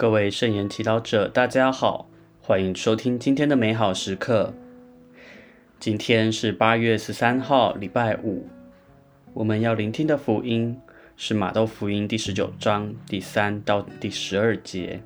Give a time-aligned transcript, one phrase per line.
[0.00, 2.08] 各位圣言祈祷者，大家好，
[2.40, 4.54] 欢迎收听今天的美好时刻。
[5.78, 8.48] 今天是八月十三号，礼拜五。
[9.34, 10.80] 我们要聆听的福音
[11.18, 15.02] 是马窦福音第十九章第三到第十二节。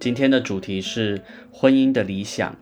[0.00, 2.56] 今天的主题是婚姻的理想。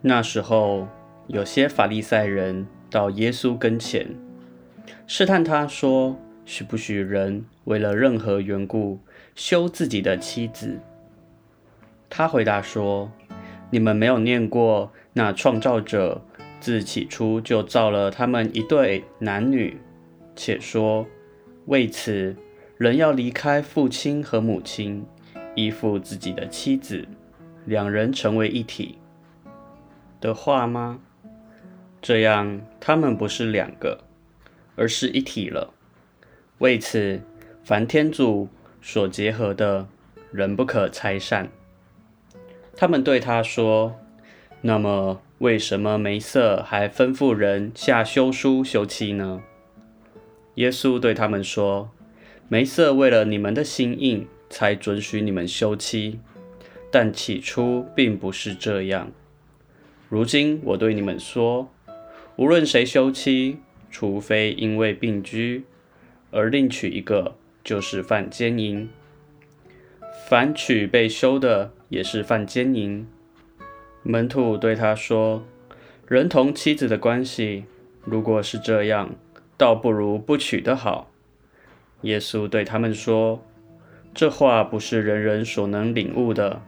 [0.00, 0.88] 那时候，
[1.26, 4.08] 有些法利赛人到耶稣跟前，
[5.06, 8.98] 试探他说：“许不许人为了任何缘故
[9.34, 10.80] 休自己的妻子？”
[12.10, 13.10] 他回答说
[13.70, 16.20] ：“你们没有念过那创造者
[16.58, 19.78] 自起初就造了他们一对男女，
[20.34, 21.06] 且说
[21.66, 22.34] 为此
[22.76, 25.06] 人要离开父亲和母亲，
[25.54, 27.06] 依附自己的妻子，
[27.64, 28.98] 两人成为一体。”
[30.20, 30.98] 的话吗？
[32.02, 34.00] 这样，他们不是两个，
[34.74, 35.74] 而是一体了。
[36.58, 37.20] 为此，
[37.62, 38.48] 凡天主
[38.80, 39.86] 所结合的，
[40.32, 41.50] 人不可拆散。
[42.74, 43.96] 他们对他说
[44.62, 49.42] ：“那么，为什么梅瑟还吩咐人下休书休妻呢？”
[50.56, 51.90] 耶稣对他们说
[52.48, 56.18] ：“梅瑟为了你们的心硬，才准许你们休妻，
[56.90, 59.12] 但起初并不是这样。”
[60.08, 61.70] 如今我对你们说，
[62.40, 63.58] 无论谁休妻，
[63.90, 65.64] 除非因为病居
[66.30, 68.88] 而另娶一个，就是犯奸淫；
[70.26, 73.06] 凡娶被休的，也是犯奸淫。
[74.02, 75.44] 门徒对他说
[76.08, 77.66] ：“人同妻子的关系，
[78.06, 79.10] 如果是这样，
[79.58, 81.10] 倒不如不娶的好。”
[82.00, 83.44] 耶稣对他们说
[84.14, 86.62] ：“这话不是人人所能领悟的，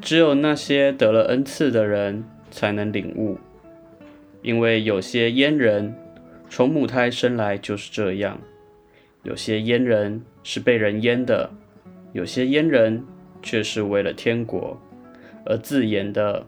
[0.00, 3.36] 只有那些得了恩赐的人。”才能领悟，
[4.42, 5.94] 因为有些阉人
[6.48, 8.40] 从母胎生来就是这样，
[9.22, 11.50] 有些阉人是被人阉的，
[12.12, 13.04] 有些阉人
[13.42, 14.80] 却是为了天国
[15.44, 16.46] 而自言的。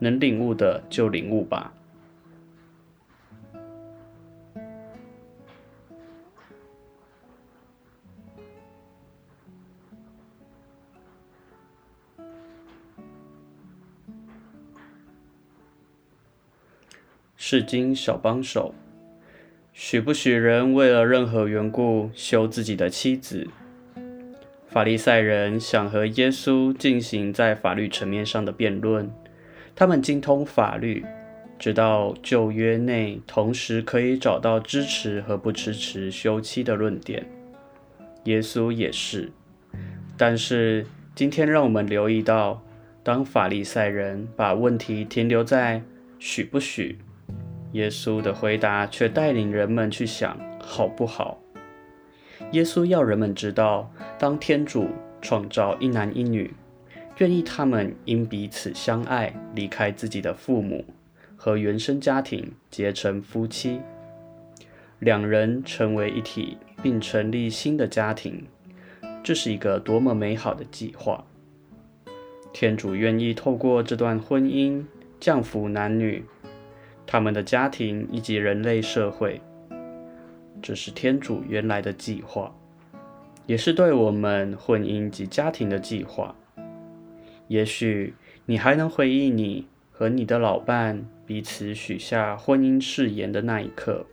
[0.00, 1.74] 能领悟的就领悟吧。
[17.50, 18.74] 是经小帮手，
[19.72, 23.48] 许不许人为了任何缘故休自己的妻子？
[24.66, 29.10] 法利赛人想和耶稣进行在法律层面上的辩论，
[29.74, 31.02] 他们精通法律，
[31.58, 37.24] 知道旧约内同时可以找到支持和不支持休妻的论点。
[38.24, 39.32] 耶稣也是，
[40.18, 42.62] 但是今天让我们留意到，
[43.02, 45.80] 当法利赛人把问题停留在
[46.18, 46.98] 许不许。
[47.72, 51.38] 耶稣的回答却带领人们去想好不好。
[52.52, 54.88] 耶稣要人们知道，当天主
[55.20, 56.54] 创造一男一女，
[57.18, 60.84] 愿意他们因彼此相爱，离开自己的父母
[61.36, 63.80] 和原生家庭，结成夫妻，
[64.98, 68.46] 两人成为一体，并成立新的家庭，
[69.22, 71.24] 这是一个多么美好的计划！
[72.52, 74.84] 天主愿意透过这段婚姻
[75.20, 76.24] 降服男女。
[77.10, 79.40] 他们的家庭以及人类社会，
[80.60, 82.54] 这是天主原来的计划，
[83.46, 86.36] 也是对我们婚姻及家庭的计划。
[87.46, 88.12] 也许
[88.44, 94.04] 你还能回忆你和你的老伴彼此许下婚姻誓言的那一刻，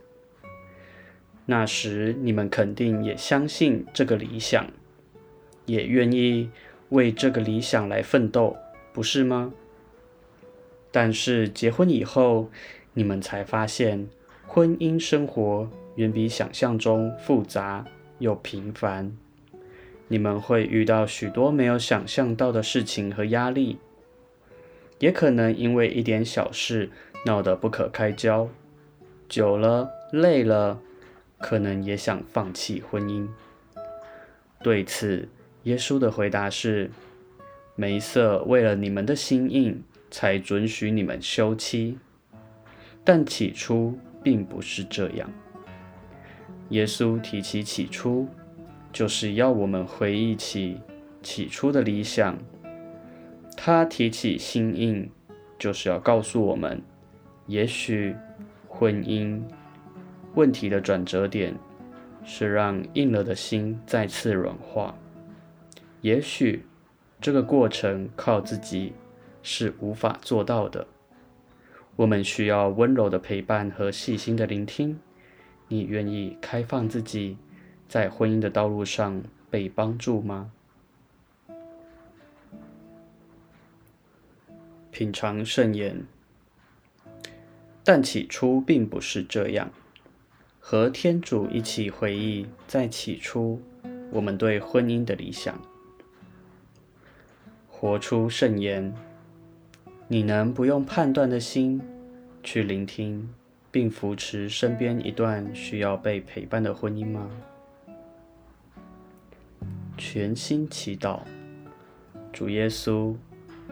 [1.44, 4.66] 那时你们肯定也相信这个理想，
[5.66, 6.48] 也愿意
[6.88, 8.56] 为这个理想来奋斗，
[8.94, 9.52] 不是吗？
[10.90, 12.50] 但是结婚以后，
[12.98, 14.08] 你们才发现，
[14.46, 17.84] 婚姻生活远比想象中复杂
[18.20, 19.14] 又平凡。
[20.08, 23.76] 你们会遇到许多没有想象到的事情和压力，
[24.98, 26.88] 也可能因为一点小事
[27.26, 28.48] 闹得不可开交。
[29.28, 30.80] 久了累了，
[31.38, 33.28] 可能也想放弃婚姻。
[34.62, 35.28] 对此，
[35.64, 36.90] 耶稣的回答是：
[37.74, 41.98] 梅瑟为了你们的心硬，才准许你们休妻。
[43.06, 45.30] 但起初并不是这样。
[46.70, 48.26] 耶稣提起起初，
[48.92, 50.80] 就是要我们回忆起
[51.22, 52.36] 起初的理想。
[53.56, 55.08] 他提起心硬，
[55.56, 56.82] 就是要告诉我们，
[57.46, 58.16] 也许
[58.66, 59.40] 婚姻
[60.34, 61.54] 问题的转折点
[62.24, 64.92] 是让硬了的心再次软化。
[66.00, 66.66] 也许
[67.20, 68.92] 这个过程靠自己
[69.44, 70.84] 是无法做到的。
[71.96, 74.98] 我们需要温柔的陪伴和细心的聆听，
[75.68, 77.38] 你愿意开放自己，
[77.88, 80.52] 在婚姻的道路上被帮助吗？
[84.90, 86.04] 品尝圣言，
[87.82, 89.70] 但起初并不是这样。
[90.60, 93.62] 和天主一起回忆，在起初，
[94.10, 95.58] 我们对婚姻的理想。
[97.68, 98.94] 活出圣言，
[100.08, 101.80] 你能不用判断的心
[102.42, 103.28] 去聆听
[103.72, 107.28] 并扶持身边一段需要被陪伴的婚姻吗？
[109.98, 111.20] 全心祈祷，
[112.32, 113.16] 主耶稣，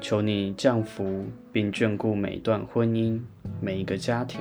[0.00, 3.20] 求你降福并眷顾每一段婚姻，
[3.60, 4.40] 每一个家庭。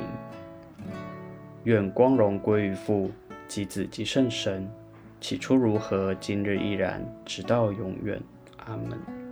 [1.66, 3.12] 愿光荣归于父、
[3.48, 4.68] 及子、及圣神。
[5.22, 8.20] 起初如何，今日依然，直到永远。
[8.66, 9.23] 阿门。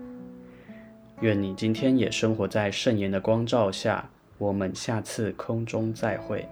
[1.22, 4.10] 愿你今天也生活在圣言的光照下。
[4.40, 6.48] 我们下次空中再会。